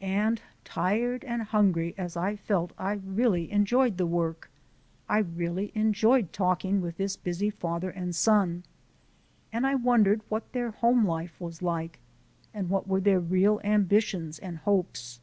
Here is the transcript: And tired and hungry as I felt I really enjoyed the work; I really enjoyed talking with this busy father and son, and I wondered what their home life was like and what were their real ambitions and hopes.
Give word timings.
And 0.00 0.40
tired 0.62 1.24
and 1.24 1.42
hungry 1.42 1.96
as 1.98 2.16
I 2.16 2.36
felt 2.36 2.70
I 2.78 2.92
really 3.04 3.50
enjoyed 3.50 3.96
the 3.96 4.06
work; 4.06 4.48
I 5.08 5.18
really 5.18 5.72
enjoyed 5.74 6.32
talking 6.32 6.80
with 6.80 6.96
this 6.96 7.16
busy 7.16 7.50
father 7.50 7.90
and 7.90 8.14
son, 8.14 8.62
and 9.52 9.66
I 9.66 9.74
wondered 9.74 10.20
what 10.28 10.52
their 10.52 10.70
home 10.70 11.04
life 11.04 11.40
was 11.40 11.60
like 11.60 11.98
and 12.54 12.70
what 12.70 12.86
were 12.86 13.00
their 13.00 13.18
real 13.18 13.60
ambitions 13.64 14.38
and 14.38 14.58
hopes. 14.58 15.18